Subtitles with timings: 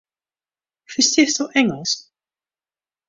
[0.87, 2.09] Ferstiesto Ingelsk?